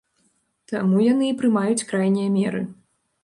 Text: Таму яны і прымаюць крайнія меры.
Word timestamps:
Таму 0.71 1.03
яны 1.11 1.27
і 1.33 1.37
прымаюць 1.43 1.87
крайнія 1.91 2.29
меры. 2.39 2.61